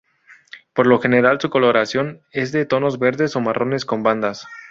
[0.73, 4.47] Por lo general su coloración ese de tonos verdes o marrones con bandas.